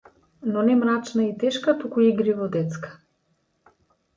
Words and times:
Но 0.53 0.61
не 0.69 0.75
мрачна 0.79 1.23
и 1.27 1.35
тешка, 1.43 1.75
туку 1.83 1.99
игриво 2.09 2.47
детска. 2.57 2.91